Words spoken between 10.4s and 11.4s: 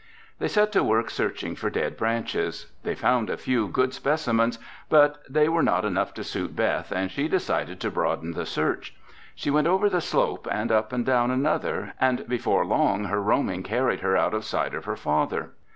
and up and down